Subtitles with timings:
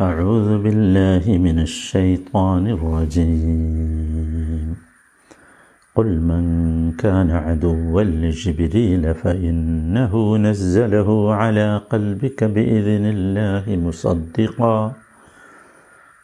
[0.00, 4.68] أعوذ بالله من الشيطان الرجيم
[5.96, 6.44] قل من
[7.02, 14.92] كان عدوا لجبريل فإنه نزله على قلبك بإذن الله مصدقا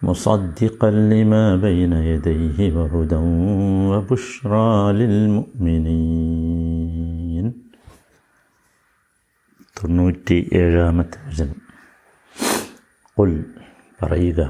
[0.02, 3.20] مصدقا لما بين يديه وهدى
[3.90, 4.68] وبشرى
[5.00, 6.66] للمؤمنين
[9.78, 11.58] തൊണ്ണൂറ്റി ഏഴാമത്തെ വചനം
[13.20, 13.30] قل
[14.00, 14.40] പറയുക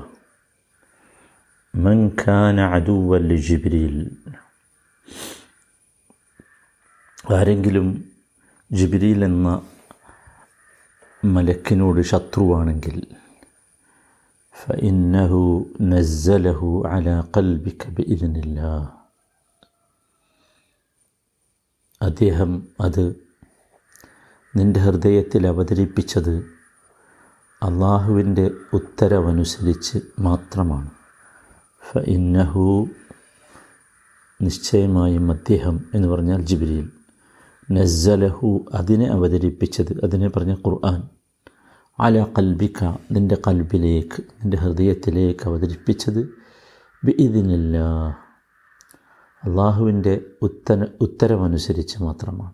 [1.75, 3.96] മൻ ഖാന അദുവൽ ജിബ്രീൽ
[7.36, 7.89] ആരെങ്കിലും
[8.71, 9.49] ജിബ്രീൽ എന്ന
[11.22, 12.99] മലക്കിനോട് ശത്രുവാണെങ്കിൽ
[14.54, 15.32] فإنه
[15.82, 18.81] نزله على قلبك بإذن الله
[22.00, 22.50] അദ്ദേഹം
[22.81, 23.04] അത്
[24.54, 26.35] നിന്റെ ഹൃദയത്തിൽ അവതരിപ്പിച്ചത്
[27.64, 30.89] അള്ളാഹുവിന്റെ ഉത്തരവനുസരിച്ച് മാത്രമാണ്.
[31.92, 32.90] ഫഇന്നഹു
[34.42, 36.89] നിശ്ചയമായും അദ്ദേഹം എന്ന് പറഞ്ഞാൽ ജിബ്രീൽ.
[37.72, 41.04] നസ്സലഹു അതിനെ അവതരിപ്പിച്ചത് അതിനെ പറഞ്ഞ ഖുർആൻ.
[42.00, 46.30] അല കൽബിക്ക നിന്റെ കൽബിലേക്ക് നിന്റെ ഹൃദയത്തിലേക്ക് അവതരിപ്പിച്ചത്
[47.04, 47.78] ബി ഇതിനില്ല
[49.44, 52.54] അള്ളാഹുവിന്റെ ഉത്തര ഉത്തരവനുസരിച്ച് മാത്രമാണ്.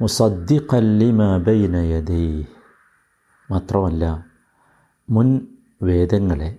[0.00, 2.42] മുസദ്ദിഖല്ലിമ ബൈന യദൈ
[3.50, 4.04] മാത്രമല്ല
[5.10, 5.28] മുൻ
[5.82, 6.50] വേദങ്ങളെ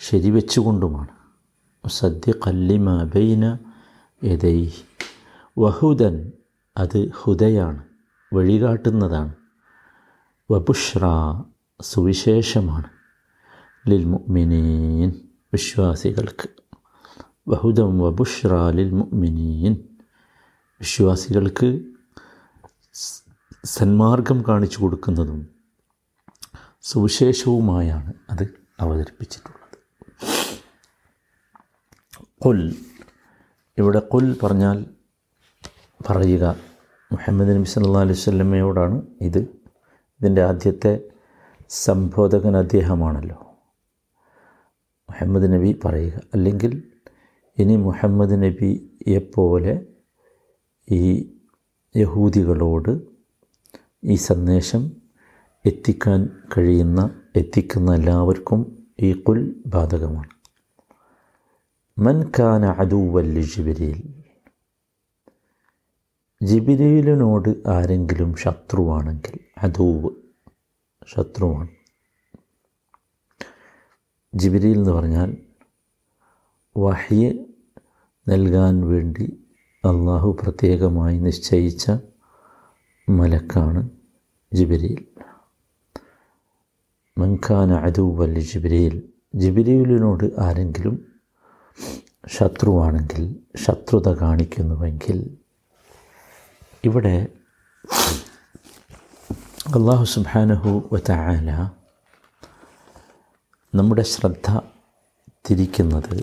[0.00, 1.12] ശരിവെച്ചുകൊണ്ടുമാണ്.
[1.84, 3.44] മുസദ്ദിഖല്ലിമ ബൈന
[4.24, 4.60] യദൈ
[5.58, 6.32] വഹുദൻ
[6.78, 7.82] അത് ഹുദയാണ്
[8.32, 9.32] വഴികാട്ടുന്നതാണ്.
[10.50, 11.04] വബുഷ്ര
[11.80, 12.88] സുവിശേഷമാണ്
[13.88, 15.10] ലിൽ മുഅ്മിനീൻ
[15.52, 16.48] വിശ്വാസികൾക്ക്.
[17.48, 19.74] വഹുദം വബുഷ്ര ലിൽ മുഅ്മിനീൻ
[20.80, 21.68] വിശ്വാസികൾക്ക്
[23.64, 25.61] സന്മാർഗം കാണിച്ചു കൊടുക്കുന്നതും
[26.82, 28.48] സുവിശേഷവുമായാണ് അത്
[28.80, 29.78] അവതരിപ്പിച്ചിട്ടുള്ളത്.
[32.38, 32.74] കൊൽ
[33.78, 34.86] ഇവിടെ കൊൽ പറഞ്ഞാൽ
[36.10, 36.56] പറയുക.
[37.12, 39.38] മുഹമ്മദ് നബി സല്ലാ അലൈഹി സ്വല്ലമ്മയോടാണ് ഇത്.
[40.20, 41.00] ഇതിന്റെ ആദ്യത്തെ
[41.68, 43.36] സംബോധകൻ അദ്ദേഹമാണല്ലോ.
[45.10, 46.20] മുഹമ്മദ് നബി പറയുക.
[46.34, 46.82] അല്ലെങ്കിൽ
[47.58, 49.86] ഇനി മുഹമ്മദ് നബിയെപ്പോലെ
[50.90, 51.32] ഈ
[51.96, 53.00] യഹൂദികളോട്
[54.04, 55.01] ഈ സന്ദേശം
[55.64, 60.30] എത്തിക്കാൻ കഴിയുന്ന എത്തിക്കുന്ന എല്ലാവർക്കും ഈ കുൽ ബാധകമാണ്.
[61.98, 64.00] മൻ ഖാന അദൂവല്ലി ജിബിരിയിൽ
[66.42, 70.10] ജിബിരിയിലിനോട് ആരെങ്കിലും ശത്രുവാണെങ്കിൽ അദൂവ്
[71.14, 71.68] ശത്രുവാണ്.
[74.34, 75.36] ജിബിരിയിൽ എന്ന് പറഞ്ഞാൽ
[76.78, 77.44] വഹ്യ്
[78.28, 79.48] നൽകാൻ വേണ്ടി
[79.84, 81.90] അള്ളാഹു പ്രത്യേകമായി നിശ്ചയിച്ച
[83.08, 83.90] മലക്കാണ്
[84.52, 85.11] ജിബിരിയിൽ
[87.18, 91.18] മൻഖാന അദൂവല്ലി ജിബിരിയിൽ ജിബിരിയിലിനോട് ആരെങ്കിലും
[92.28, 95.40] ശത്രുവാണെങ്കിൽ ശത്രുത കാണിക്കുന്നുവെങ്കിൽ
[96.84, 97.28] ഇവിടെ
[99.72, 101.50] അള്ളാഹു സുബാനഹു വല
[103.74, 104.60] നമ്മുടെ ശ്രദ്ധ
[105.48, 106.16] തിരിക്കുന്നത്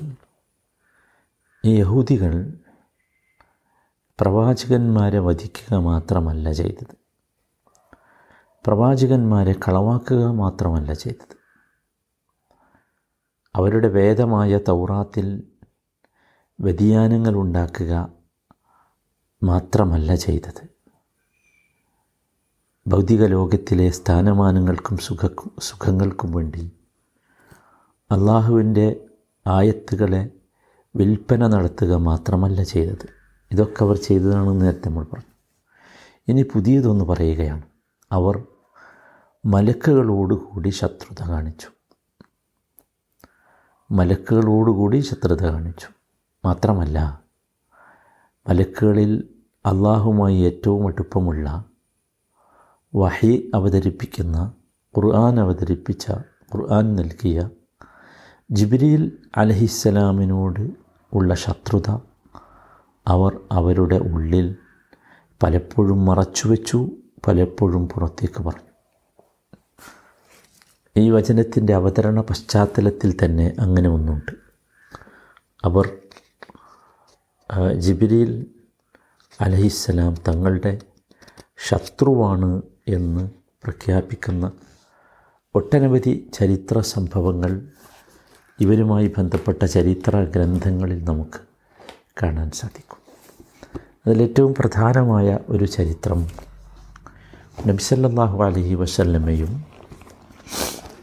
[1.66, 2.33] ഈ യഹൂദികൾ
[4.19, 6.95] പ്രവാചകന്മാരെ വധിക്കുക മാത്രമല്ല ചെയ്തത്.
[8.67, 11.35] പ്രവാചകന്മാരെ കളവാക്കുക മാത്രമല്ല ചെയ്തത്.
[13.55, 15.43] അവരുടെ വേദമായ തൗറാത്തിൽ
[16.61, 18.13] വ്യതിയാനങ്ങൾ ഉണ്ടാക്കുക
[19.43, 20.69] മാത്രമല്ല ചെയ്തത്.
[22.87, 25.25] ഭൗതിക ലോകത്തിലെ സ്ഥാനമാനങ്ങൾക്കും സുഖ
[25.59, 26.71] സുഖങ്ങൾക്കും വേണ്ടി
[28.11, 29.09] അള്ളാഹുവിന്റെ
[29.47, 30.31] ആയത്തുകളെ
[30.95, 33.09] വിൽപ്പന നടത്തുക മാത്രമല്ല ചെയ്തത്.
[33.51, 35.33] ഇതൊക്കെ അവർ ചെയ്തതാണെന്ന് നേരത്തെ നമ്മൾ പറഞ്ഞു.
[36.27, 37.69] ഇനി പുതിയതൊന്ന് പറയുകയാണ്.
[38.11, 38.35] അവർ
[39.45, 41.67] മലക്കുകളോടുകൂടി ശത്രുത കാണിച്ചു.
[43.91, 45.87] മലക്കുകളോടുകൂടി ശത്രുത കാണിച്ചു.
[46.45, 46.99] മാത്രമല്ല
[48.47, 49.11] മലക്കുകളിൽ
[49.65, 51.63] അള്ളാഹുമായി ഏറ്റവും അടുപ്പമുള്ള
[52.95, 54.53] വഹി അവതരിപ്പിക്കുന്ന
[54.93, 56.11] ഖുർആൻ അവതരിപ്പിച്ച
[56.53, 57.50] ഖുർആൻ നൽകിയ
[58.51, 59.03] ജിബ്രീൽ
[59.38, 60.63] അലഹിസ്സലാമിനോട്
[61.13, 61.89] ഉള്ള ശത്രുത
[63.07, 64.55] അവർ അവരുടെ ഉള്ളിൽ
[65.44, 66.79] പലപ്പോഴും മറച്ചുവെച്ചു
[67.27, 68.69] പലപ്പോഴും പുറത്തേക്ക് പറഞ്ഞു.
[70.98, 74.31] ഈ വചനത്തിന്റെ അവതരണ പശ്ചാത്തലത്തിൽ തന്നെ അങ്ങനെ ഒന്നുണ്ട്.
[75.63, 75.98] അവർ
[77.77, 78.45] ജിബിരിയിൽ
[79.42, 80.80] അലഹിസ്സലാം തങ്ങളുടെ
[81.68, 83.30] ശത്രുവാണ് എന്ന്
[83.63, 84.51] പ്രഖ്യാപിക്കുന്ന
[85.56, 87.51] ഒട്ടനവധി ചരിത്ര സംഭവങ്ങൾ
[88.60, 91.39] ഇവരുമായി ബന്ധപ്പെട്ട ചരിത്ര ഗ്രന്ഥങ്ങളിൽ നമുക്ക്
[92.24, 92.98] കാണാൻ സാധിക്കും.
[94.07, 96.49] അതിലേറ്റവും പ്രധാനമായ ഒരു ചരിത്രം
[97.67, 99.65] നബിസല്ലാഹു അലഹി വസല്ലമ്മയും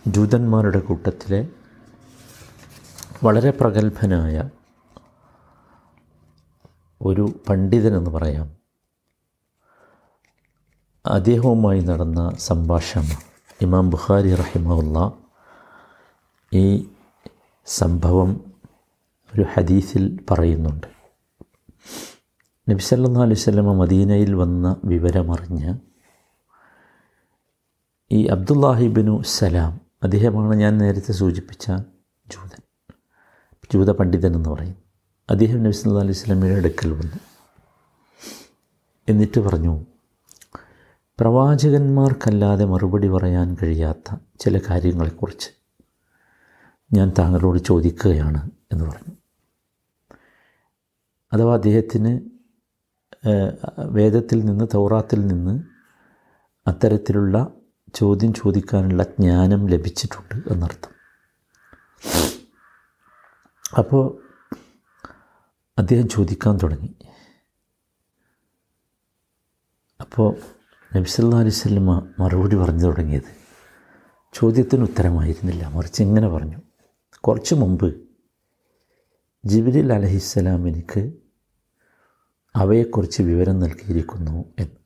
[0.06, 1.49] ജൂതന്മാരുടെ കൂട്ടത്തിലെ
[3.25, 4.50] വളരെ പ്രഗത്ഭനായ
[7.03, 8.56] ഒരു പണ്ഡിതനെന്ന് പറയാം.
[11.06, 13.05] അദ്ദേഹവുമായി നടന്ന സംഭാഷണം
[13.61, 15.12] ഇമാം ബുഖാരി റഹിമുള്ള
[16.52, 16.88] ഈ
[17.67, 18.52] സംഭവം
[19.35, 20.87] ഒരു ഹദീസിൽ പറയുന്നുണ്ട്.
[22.70, 25.96] നബിസല്ലാ വസല്ലമ മദീനയിൽ വന്ന വിവരമറിഞ്ഞ്
[28.17, 31.67] ഈ അബ്ദുല്ലാഹിബിനു സലാം അദ്ദേഹമാണ് ഞാൻ നേരത്തെ സൂചിപ്പിച്ച
[32.29, 32.61] ജൂതൻ.
[33.73, 34.77] ജൂത പണ്ഡിതൻ എന്ന് പറയും.
[35.31, 37.19] അദ്ദേഹം നബി അലൈഹി സ്വലമിയുടെ അടുക്കൽ വന്നു.
[39.09, 39.87] എന്നിട്ട് പറഞ്ഞു
[41.21, 45.51] പ്രവാചകന്മാർക്കല്ലാതെ മറുപടി പറയാൻ കഴിയാത്ത ചില കാര്യങ്ങളെക്കുറിച്ച്
[46.93, 49.15] ഞാൻ താങ്കളോട് ചോദിക്കുകയാണ് എന്ന് പറഞ്ഞു.
[51.33, 52.21] അഥവാ അദ്ദേഹത്തിന്
[53.79, 55.62] വേദത്തിൽ നിന്ന് തൗറാത്തിൽ നിന്ന്
[56.67, 57.53] അത്തരത്തിലുള്ള
[57.97, 60.93] ചോദ്യം ചോദിക്കാനുള്ള ജ്ഞാനം ലഭിച്ചിട്ടുണ്ട് എന്നർത്ഥം.
[63.79, 64.05] അപ്പോൾ
[65.79, 66.95] അദ്ദേഹം ചോദിക്കാൻ തുടങ്ങി.
[70.01, 70.37] അപ്പോൾ
[70.97, 73.31] നബിസല്ലാ അലൈഹി സ്വല്ലമ്മ മറുപടി പറഞ്ഞു തുടങ്ങിയത്
[74.33, 75.69] ചോദ്യത്തിന് ഉത്തരമായിരുന്നില്ല.
[75.69, 76.61] മറിച്ച് ഇങ്ങനെ പറഞ്ഞു.
[77.21, 78.01] കുറച്ച് മുമ്പ്
[79.45, 81.13] ജിബിലിൽ അലഹിസ്സലാം എനിക്ക്
[82.57, 84.86] അവയെക്കുറിച്ച് വിവരം നൽകിയിരിക്കുന്നു എന്ന്.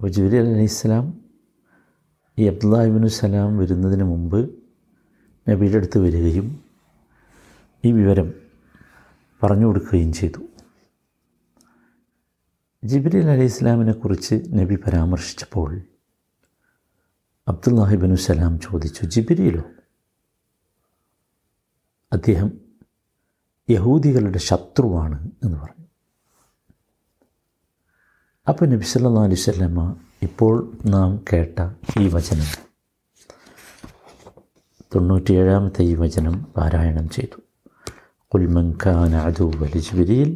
[0.00, 1.20] അപ്പോൾ ജിബിരി ഇസ്ലാം
[2.38, 4.50] ഈ അബ്ദുല്ലാഹിബിനു സലാം വരുന്നതിന് മുമ്പ്
[5.48, 6.64] നബിയുടെ അടുത്ത് വരികയും
[7.84, 8.34] ഈ വിവരം
[9.42, 10.40] പറഞ്ഞു കൊടുക്കുകയും ചെയ്തു.
[12.84, 15.82] ജിബ്രീൽ അലൈഹി ഇസ്ലാമിനെ കുറിച്ച് നബി പരാമർശിച്ചപ്പോൾ
[17.48, 19.64] അബ്ദുല്ലാഹിബിനു സലാം ചോദിച്ചു ജിബിരിയിലോ
[22.12, 22.60] അദ്ദേഹം
[23.70, 25.87] യഹൂദികളുടെ ശത്രുവാണ് എന്ന് പറഞ്ഞു.
[28.47, 29.83] അപ്പോൾ നബി സല്ലാ അലൈഹി സ്വല്ലമ്മ
[30.27, 30.55] ഇപ്പോൾ
[30.85, 31.57] നാം കേട്ട
[31.99, 32.49] ഈ വചനം
[34.95, 37.37] തൊണ്ണൂറ്റിയേഴാമത്തെ ഈ വചനം പാരായണം ചെയ്തു
[38.31, 38.43] قل
[38.79, 40.29] كان عدوا لجبريل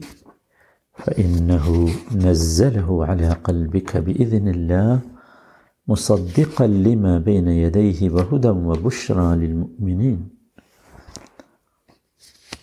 [0.98, 1.66] فإنه
[2.18, 4.92] نزله على قلبك بإذن الله
[5.88, 10.20] مصدقا لما بين يديه وهدى وبشرى للمؤمنين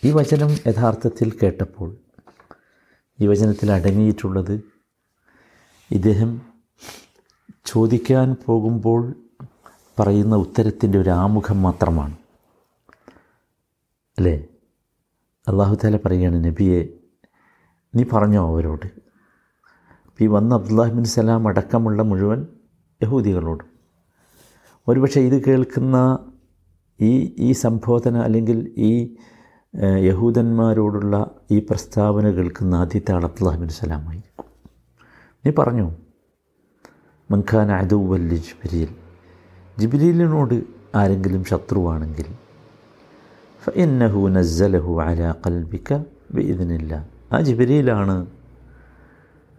[0.03, 1.89] ഈ വചനം യഥാർത്ഥത്തിൽ കേട്ടപ്പോൾ
[3.19, 4.55] ഈ വചനത്തിൽ അടങ്ങിയിട്ടുള്ളത്
[5.90, 6.42] ഇദ്ദേഹം
[7.66, 9.14] ചോദിക്കാൻ പോകുമ്പോൾ
[9.98, 12.16] പറയുന്ന ഉത്തരത്തിന്റെ ഒരു ആമുഖം മാത്രമാണ്.
[14.18, 14.44] അല്ലേ?
[15.48, 16.88] അള്ളാഹു താല പറയുകയാണ് നബിയെ
[17.94, 18.86] നീ പറഞ്ഞോ അവരോട്?
[20.20, 22.46] ഈ വന്ന അബ്ദുല്ലാഹിബിൻ സലാം അടക്കമുള്ള മുഴുവൻ
[23.02, 23.64] യഹൂദികളോട്.
[24.88, 26.18] ഒരുപക്ഷെ ഇത് കേൾക്കുന്ന
[27.00, 29.16] ഈ ഈ സംബോധന അല്ലെങ്കിൽ ഈ
[29.98, 34.49] യഹൂദന്മാരോടുള്ള ഈ പ്രസ്താവന കേൾക്കുന്ന ആദ്യത്തെ ആൾ അബ്ദുല്ലാഹിബിൻ സലാമായിരിക്കും
[35.44, 35.86] നീ പറഞ്ഞു
[37.30, 38.90] മൻഖാൻ അദുവല്ലി ജിബ്രീൽ.
[39.80, 40.56] ജിബിരിലിനോട്
[40.94, 42.28] ആരെങ്കിലും ശത്രുവാണെങ്കിൽ
[46.34, 46.92] ബിഇذനില്ല
[47.32, 48.16] ആ ജിബിരിയിലാണ്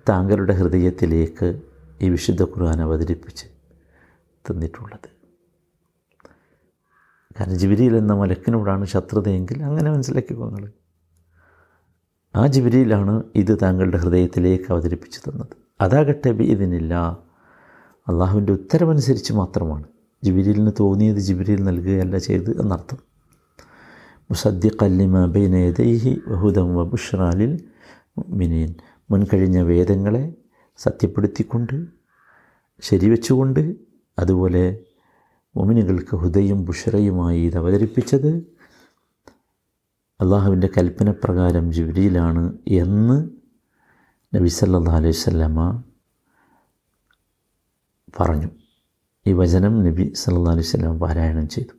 [0.10, 1.62] താങ്കളുടെ ഹൃദയത്തിലേക്ക്
[2.02, 3.48] ഈ വിശുദ്ധ ഖുർആൻ അവതരിപ്പിച്ച്
[4.46, 5.10] തന്നിട്ടുള്ളത്.
[7.38, 10.72] കാരണം ജിബിരിയിൽ എന്ന മലക്കിനോടാണ് ശത്രുതയെങ്കിൽ അങ്ങനെ മനസ്സിലാക്കിക്കോ നിങ്ങൾ
[12.36, 15.61] ആ ജിബിരിയിലാണ് ഇത് താങ്കളുടെ ഹൃദയത്തിലേക്ക് അവതരിപ്പിച്ച് തന്നത്.
[15.82, 16.94] അതാകട്ടെ ഇതിനില്ല
[18.08, 19.86] അള്ളാഹുവിന്റെ ഉത്തരവനുസരിച്ച് മാത്രമാണ്.
[20.24, 23.00] ജിബിരിലിന് തോന്നിയത് ജിബിരിൽ നൽകുകയല്ല ചെയ്ത് എന്നർത്ഥം.
[24.32, 27.64] മുസദ്ദിഖല്ലിമ ബൈന യദൈഹി വഹുദം വബുഷ്റാലിൽ
[28.30, 28.74] മിനീൻ
[29.12, 30.36] മുൻകഴിഞ്ഞ വേദങ്ങളെ
[30.78, 31.76] സത്യപ്പെടുത്തിക്കൊണ്ട്
[32.82, 33.76] ശരിവെച്ചുകൊണ്ട്
[34.20, 34.80] അതുപോലെ
[35.56, 38.32] മുമിനുകൾക്ക് ഹുദയും ബുഷറയുമായി ഇത് അവതരിപ്പിച്ചത്
[40.20, 43.41] അള്ളാഹുവിന്റെ കൽപ്പനപ്രകാരം ജിബ്രീലാണ് എന്ന്
[44.36, 45.84] നബി സല്ലാ അലൈഹി വസല്ലമ
[48.20, 48.50] പറഞ്ഞു.
[49.28, 51.74] ഈ വചനം നബി സല്ലാ അലൈഹി സ്വലാമ പാരായണം ചെയ്തു.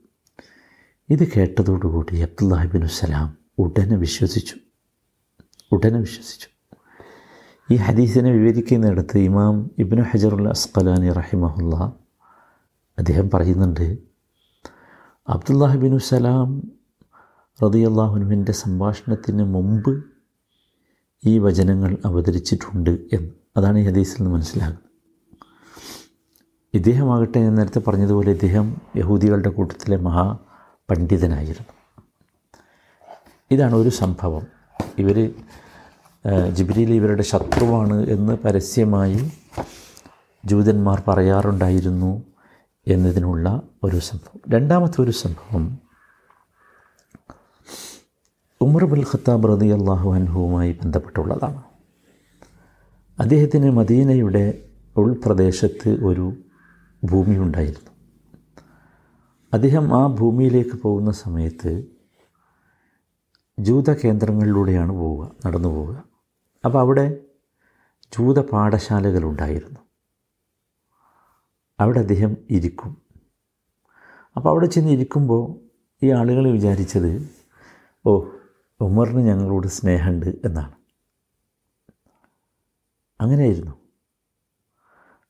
[1.11, 4.57] ഇത് കേട്ടതോടുകൂടി അബ്ദുല്ലാഹിബിൻ സലാം ഉടനെ വിശ്വസിച്ചു.
[5.73, 6.49] ഉടനെ വിശ്വസിച്ചു.
[7.71, 11.97] ഈ ഹദീസിനെ വിവരിക്കുന്നിടത്ത് ഇമാം ഇബ്നു ഹജറുൽ അസ്കലാനി റഹിമഹുല്ല
[12.99, 13.99] അദ്ദേഹം പറയുന്നുണ്ട്
[15.29, 16.63] അബ്ദുല്ലാഹിബിനു സലാം
[17.63, 20.12] റതിയല്ലാഹുനുവിന്റെ സംഭാഷണത്തിന് മുമ്പ്
[21.25, 23.31] ഈ വചനങ്ങൾ അവതരിച്ചിട്ടുണ്ട് എന്ന്.
[23.57, 24.93] അതാണ് ഈ ഹദീസിൽ നിന്ന് മനസ്സിലാകുന്നത്.
[26.75, 30.37] ഇദ്ദേഹമാകട്ടെ നേരത്തെ പറഞ്ഞതുപോലെ ഇദ്ദേഹം യഹൂദികളുടെ കൂട്ടത്തിലെ മഹാ
[30.91, 31.73] പണ്ഡിതനായിരുന്നു.
[33.51, 34.47] ഇതാണ് ഒരു സംഭവം.
[34.99, 35.35] ഇവർ
[36.53, 39.31] ജിബ്രീൽ ഇവരുടെ ശത്രുവാണ് എന്ന് പരസ്യമായി
[40.45, 42.23] ജൂതന്മാർ പറയാറുണ്ടായിരുന്നു
[42.89, 44.41] എന്നതിനുള്ള ഒരു സംഭവം.
[44.49, 45.79] രണ്ടാമത്തെ ഒരു സംഭവം
[48.63, 51.63] ഉമർ ബുൽ ഖത്താബ് റതി അള്ളാഹു അൻഹുവുമായി ബന്ധപ്പെട്ടുള്ളതാണ്.
[53.21, 54.65] അദ്ദേഹത്തിന് മദീനയുടെ
[54.97, 56.27] ഉൾപ്രദേശത്ത് ഒരു
[57.05, 57.93] ഭൂമി ഉണ്ടായിരുന്നു.
[59.53, 61.73] അദ്ദേഹം ആ ഭൂമിയിലേക്ക് പോകുന്ന സമയത്ത്
[63.59, 66.05] ജൂത കേന്ദ്രങ്ങളിലൂടെയാണ് പോവുക നടന്നു പോവുക.
[66.65, 67.07] അപ്പോൾ അവിടെ
[68.13, 69.81] ജൂത പാഠശാലകളുണ്ടായിരുന്നു
[71.81, 72.93] അവിടെ അദ്ദേഹം ഇരിക്കും.
[74.37, 75.43] അപ്പോൾ അവിടെ ചെന്ന് ഇരിക്കുമ്പോൾ
[76.03, 77.11] ഈ ആളുകൾ വിചാരിച്ചത്
[78.07, 78.13] ഓ
[78.83, 80.73] ഉമറിന് ഞങ്ങളോട് സ്നേഹമുണ്ട് എന്നാണ്.
[83.21, 83.73] അങ്ങനെയായിരുന്നു.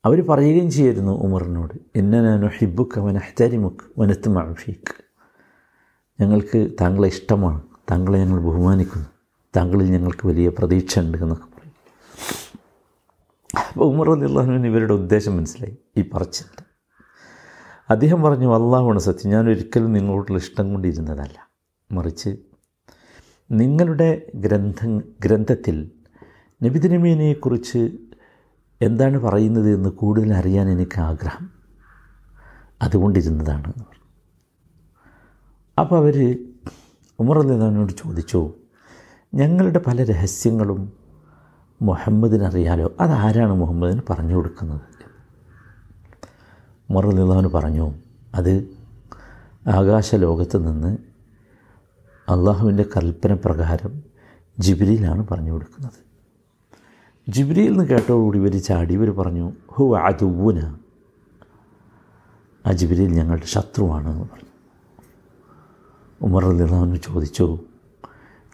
[0.05, 5.05] അവർ പറയുകയും ചെയ്യായിരുന്നു ഉമറിനോട് എന്നനാനു ഹിബുക്ക് വനഹ്തരിമുക്ക് വനത്ത് മഴഫീക്ക്
[6.21, 7.63] ഞങ്ങൾക്ക് താങ്കളെ ഇഷ്ടമാണ്.
[7.91, 9.07] താങ്കളെ ഞങ്ങൾ ബഹുമാനിക്കുന്നു.
[9.57, 11.75] താങ്കളിൽ ഞങ്ങൾക്ക് വലിയ പ്രതീക്ഷ ഉണ്ട് എന്നൊക്കെ പറയും.
[13.69, 15.77] അപ്പോൾ ഉമർ ഇവരുടെ ഉദ്ദേശം മനസ്സിലായി.
[15.97, 16.65] ഈ പറച്ചിട്ട്
[17.91, 19.31] അദ്ദേഹം പറഞ്ഞു അള്ളാഹുവാണ് സത്യം.
[19.31, 21.51] ഞാൻ ഒരിക്കലും നിങ്ങളോടുള്ള ഇഷ്ടം കൊണ്ടിരുന്നതല്ല.
[21.93, 22.37] മറിച്ച്
[23.53, 25.91] നിങ്ങളുടെ ഗ്രന്ഥ ഗ്രന്ഥത്തിൽ
[26.65, 27.97] നബിദിനമീനെക്കുറിച്ച്
[28.83, 31.51] എന്താണ് പറയുന്നത് എന്ന് കൂടുതൽ അറിയാൻ എനിക്ക് ആഗ്രഹം.
[32.83, 33.73] അതുകൊണ്ടിരുന്നതാണ്.
[35.79, 36.47] അപ്പോൾ അവർ
[37.21, 38.55] ഉമർ അള്ളഹാനോട് ചോദിച്ചു
[39.35, 40.93] ഞങ്ങളുടെ പല രഹസ്യങ്ങളും
[41.83, 42.93] മുഹമ്മദിന് അറിയാലോ?
[43.01, 44.81] അതാരാണ് മുഹമ്മദിന് പറഞ്ഞു കൊടുക്കുന്നത്?
[46.91, 47.07] ഉമർ
[47.49, 47.95] പറഞ്ഞു
[48.35, 48.69] അത്
[49.69, 51.12] ആകാശലോകത്ത് നിന്ന്
[52.29, 54.03] അള്ളാഹുവിന്റെ കൽപ്പന പ്രകാരം
[54.59, 56.03] ജിബിരിയിലാണ് പറഞ്ഞു കൊടുക്കുന്നത്.
[57.29, 58.95] ജിബ്രിയിൽ നിന്ന് കേട്ടോടുകൂടി ഇവർ ചാടി.
[58.95, 60.77] ഇവർ പറഞ്ഞു ഹു അതുവൂന
[62.67, 64.49] ആ ജിബ്രിയിൽ ഞങ്ങളുടെ ശത്രുവാണ് എന്ന് പറഞ്ഞു.
[66.23, 67.59] ഉമർ അള്ളാഹുവിന് ചോദിച്ചു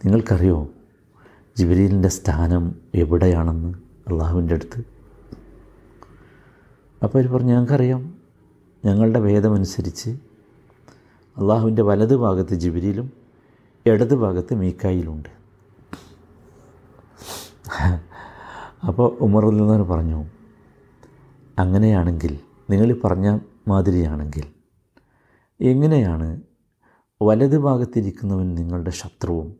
[0.04, 0.68] നിങ്ങൾക്കറിയോ
[1.56, 3.74] ജിബ്രീലിന്റെ സ്ഥാനം എവിടെയാണെന്ന്
[4.08, 4.84] അള്ളാഹുവിന്റെ അടുത്ത്?
[7.02, 8.14] അപ്പോൾ അവർ പറഞ്ഞു ഞങ്ങൾക്കറിയാം.
[8.84, 10.10] ഞങ്ങളുടെ ഭേദമനുസരിച്ച്
[11.38, 13.17] അള്ളാഹുവിന്റെ വലത് ഭാഗത്ത് ജിബിരിയിലും
[13.88, 15.28] ഇടത് ഭാഗത്ത് മീക്കായിലുണ്ട്.
[18.86, 19.18] അപ്പോൾ
[19.58, 20.24] നിന്ന് പറഞ്ഞു
[21.58, 22.38] അങ്ങനെയാണെങ്കിൽ
[22.70, 24.46] നിങ്ങൾ പറഞ്ഞ മാതിരിയാണെങ്കിൽ
[25.60, 26.40] എങ്ങനെയാണ്
[27.22, 29.56] വലത് ഭാഗത്തിരിക്കുന്നവൻ നിങ്ങളുടെ ശത്രുവും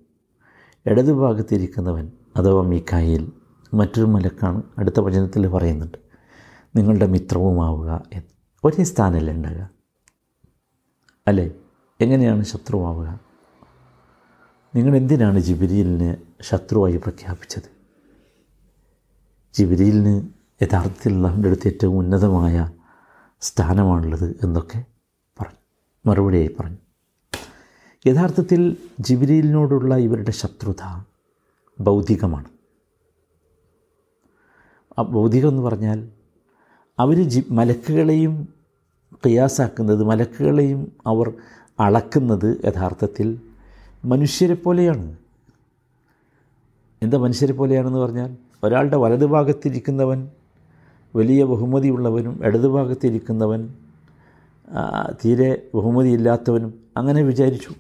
[0.87, 3.33] ഇടത് ഭാഗത്തിരിക്കുന്നവൻ അഥവാ മീക്കായിൽ?
[3.75, 5.99] മറ്റൊരു മലക്കാണ് അടുത്ത വചനത്തിൽ പറയുന്നുണ്ട്
[6.77, 8.31] നിങ്ങളുടെ മിത്രവുമാവുക എന്ന്.
[8.65, 9.71] ഒരേ സ്ഥാനമല്ലേ ഉണ്ടാകുക
[11.29, 11.51] അല്ലേ?
[12.01, 13.28] എങ്ങനെയാണ് ശത്രുവാവുക?
[14.79, 17.71] നിങ്ങൾ എന്തിനാണ് ജിബിരിയിലിനെ ശത്രുവായി പ്രഖ്യാപിച്ചത്?
[19.55, 20.29] ജിബിരിയിലിന്
[20.63, 22.71] യഥാർത്ഥത്തിൽ അള്ളാഹുവിന്റെ അടുത്ത് ഏറ്റവും ഉന്നതമായ
[23.41, 24.85] സ്ഥാനമാണുള്ളത് എന്നൊക്കെ
[25.41, 25.59] പറഞ്ഞു.
[26.09, 26.77] മറുപടിയായി പറഞ്ഞു.
[28.07, 31.05] യഥാർത്ഥത്തിൽ ജിബിരിയിലിനോടുള്ള ഇവരുടെ ശത്രുത
[31.81, 32.49] ഭൗതികമാണ്
[35.03, 36.09] ഭൗതികം എന്ന് പറഞ്ഞാൽ
[36.99, 38.49] അവർ ജി മലക്കുകളെയും
[39.27, 41.33] കയാസാക്കുന്നത് മലക്കുകളെയും അവർ
[41.81, 43.41] അളക്കുന്നത് യഥാർത്ഥത്തിൽ
[44.05, 45.17] മനുഷ്യരെ പോലെയാണ്
[47.03, 50.31] എന്താ മനുഷ്യരെ പോലെയാണെന്ന് പറഞ്ഞാൽ ഒരാളുടെ വലതുഭാഗത്തിരിക്കുന്നവൻ
[51.17, 53.75] വലിയ ബഹുമതിയുള്ളവനും ഇടതുഭാഗത്തിരിക്കുന്നവൻ
[55.25, 57.75] തീരെ ബഹുമതിയില്ലാത്തവനും അങ്ങനെ വിചാരിച്ചു.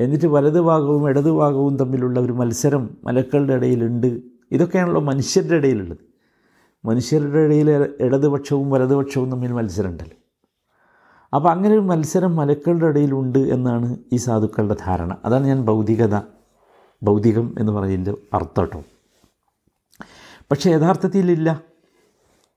[0.00, 4.20] എന്നിട്ട് വലതുഭാഗവും ഇടതുഭാഗവും തമ്മിലുള്ള ഒരു മത്സരം മലക്കളുടെ ഇടയിലുണ്ട്.
[4.52, 5.98] ഇതൊക്കെയാണല്ലോ മനുഷ്യരുടെ ഇടയിലുള്ളത്.
[6.84, 10.23] മനുഷ്യരുടെ ഇടയിൽ ഇടതുപക്ഷവും വലതുപക്ഷവും തമ്മിൽ മത്സരമുണ്ടല്ലോ.
[11.34, 15.16] അപ്പോൾ അങ്ങനെ ഒരു മത്സരം മലക്കളുടെ ഇടയിലുണ്ട് എന്നാണ് ഈ സാധുക്കളുടെ ധാരണ.
[15.24, 16.20] അതാണ് ഞാൻ ഭൗതികത
[17.02, 18.84] ഭൗതികം എന്ന് പറയുന്നതിന്റെ അർത്ഥം കേട്ടോ
[20.50, 21.62] പക്ഷേ യഥാർത്ഥത്തിലില്ല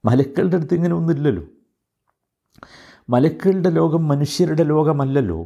[0.06, 1.44] മലക്കളുടെ അടുത്ത് ഇങ്ങനെ ഒന്നുമില്ലല്ലോ.
[3.10, 5.44] മലക്കളുടെ ലോകം മനുഷ്യരുടെ ലോകമല്ലല്ലോ.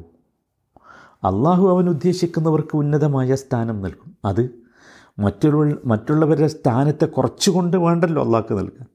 [1.24, 4.18] അള്ളാഹു അവൻ ഉദ്ദേശിക്കുന്നവർക്ക് ഉന്നതമായ സ്ഥാനം നൽകും.
[4.26, 4.50] അത്
[5.20, 8.88] മറ്റുള്ള മറ്റുള്ളവരുടെ സ്ഥാനത്തെ കുറച്ചുകൊണ്ട് വേണ്ടല്ലോ അള്ളാഹ്ക്ക് നൽകാൻ.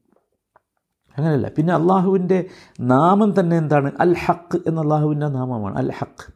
[1.16, 1.50] അങ്ങനെയല്ല.
[1.56, 2.44] പിന്നെ അള്ളാഹുവിന്റെ
[2.80, 3.92] നാമം തന്നെ എന്താണ്?
[4.00, 5.76] അൽ ഹക്ക് എന്ന അള്ളാഹുവിന്റെ നാമമാണ്.
[5.76, 6.32] അൽ ഹക്ക്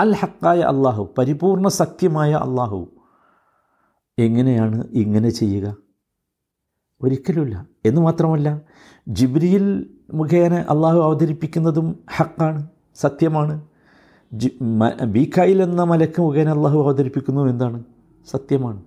[0.00, 2.88] അൽ ഹക്കായ അള്ളാഹു പരിപൂർണ സത്യമായ അള്ളാഹു
[4.18, 5.76] എങ്ങനെയാണ് ഇങ്ങനെ ചെയ്യുക?
[7.02, 7.66] ഒരിക്കലുമില്ല.
[7.84, 8.60] എന്ന് മാത്രമല്ല
[9.08, 13.64] ജിബ്രിയിൽ മുഖേന അള്ളാഹു അവതരിപ്പിക്കുന്നതും ഹക്കാണ് സത്യമാണ്.
[14.32, 14.58] ജി
[15.04, 17.84] ബീക്കായിൽ എന്ന മലക്ക് മുഖേന അള്ളാഹു അവതരിപ്പിക്കുന്നതും എന്താണ്?
[18.30, 18.82] സത്യമാണ്.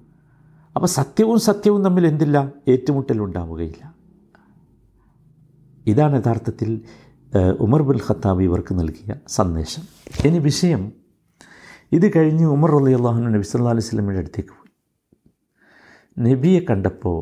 [0.76, 2.52] അപ്പോൾ സത്യവും സത്യവും തമ്മിൽ എന്തില്ല?
[2.68, 3.93] ഏറ്റുമുട്ടലുണ്ടാവുകയില്ല.
[5.86, 6.82] ഇതാണ് യഥാർത്ഥത്തിൽ
[7.60, 9.84] ഉമർ ബുൽ ഖത്താബ് ഇവർക്ക് നൽകിയ സന്ദേശം.
[10.26, 10.92] ഇനി വിഷയം
[11.92, 14.72] ഇത് കഴിഞ്ഞ് ഉമർ അലി അള്ളാഹു നബി സല്ലാ അലൈഹി സ്വലമിന്റെ അടുത്തേക്ക് പോയി.
[16.30, 17.20] നബിയെ കണ്ടപ്പോൾ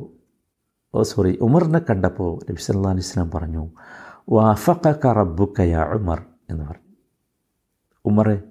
[0.97, 3.69] ഓ സോറി ഉമറിനെ കണ്ടപ്പോൾ നബി സല്ലാ അലൈഹി സ്വലം പറഞ്ഞു
[4.29, 6.95] വാഫക്ക റബ്ബുക്കയ ഉമർ എന്ന് പറഞ്ഞു.
[8.05, 8.41] ഉമറെ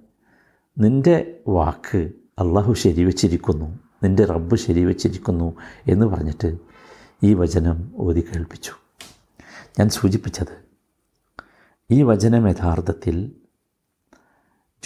[0.79, 1.17] നിന്റെ
[1.49, 1.99] വാക്ക്
[2.38, 5.55] അള്ളാഹു ശരിവച്ചിരിക്കുന്നു നിന്റെ റബ്ബ് ശരിവച്ചിരിക്കുന്നു
[5.87, 6.59] എന്ന് പറഞ്ഞിട്ട്
[7.23, 8.73] ഈ വചനം ഓതി കേൾപ്പിച്ചു.
[9.79, 10.65] ഞാൻ സൂചിപ്പിച്ചത്.
[11.91, 13.33] ഈ വചനം യഥാർത്ഥത്തിൽ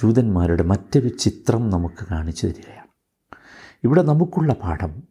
[0.02, 2.88] ജൂതന്മാരുടെ മറ്റൊരു ചിത്രം നമുക്ക് കാണിച്ചു തരികയാണ്.
[3.84, 5.02] ഇവിടെ നമുക്കുള്ള പാഠം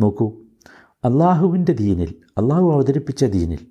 [0.00, 0.42] നോക്കൂ.
[1.04, 3.66] അള്ളാഹുവിന്റെ ദീനിൽ അള്ളാഹു അവതരിപ്പിച്ച ദീനിൽ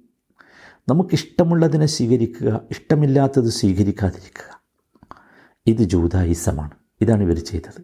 [0.90, 4.62] നമുക്കിഷ്ടമുള്ളതിനെ സ്വീകരിക്കുക ഇഷ്ടമില്ലാത്തത് സ്വീകരിക്കാതിരിക്കുക.
[5.68, 6.72] ഇത് ജൂതായുസമാണ്.
[7.02, 7.82] ഇതാണ് ഇവർ ചെയ്തത്.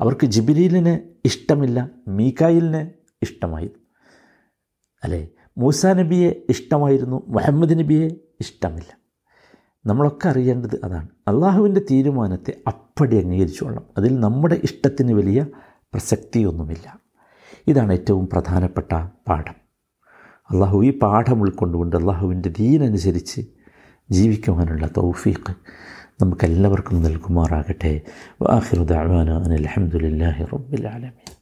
[0.00, 2.90] അവർക്ക് ജിബിലീലിന് ഇഷ്ടമില്ല മീക്കായിലിന്
[3.22, 3.70] ഇഷ്ടമായി.
[5.04, 5.28] അല്ലേ?
[5.58, 8.08] മൂസ നബിയെ ഇഷ്ടമായിരുന്നു മുഹമ്മദ് നബിയെ
[8.40, 8.98] ഇഷ്ടമില്ല.
[9.86, 11.08] നമ്മളൊക്കെ അറിയേണ്ടത് അതാണ്.
[11.28, 15.46] അള്ളാഹുവിന്റെ തീരുമാനത്തെ അപ്പടി അംഗീകരിച്ചോളണം അതിൽ നമ്മുടെ ഇഷ്ടത്തിന് വലിയ
[15.92, 17.00] പ്രസക്തിയൊന്നുമില്ല.
[17.66, 18.92] ഇതാണ് ഏറ്റവും പ്രധാനപ്പെട്ട
[19.28, 19.54] പാഠം.
[20.50, 23.46] അള്ളാഹു ഈ പാഠം ഉൾക്കൊണ്ടുകൊണ്ട് അള്ളാഹുവിന്റെ ദീനനുസരിച്ച്
[24.10, 25.54] ജീവിക്കുവാനുള്ള തൗഫീഖ്
[26.22, 28.00] നമുക്കെല്ലാവർക്കും നൽകുമാറാകട്ടെ.
[28.42, 31.36] വാഹിറുദാന അനിൽ അലഹമുല്ലാഹി റബ്ബിൽ ആലമീൻ.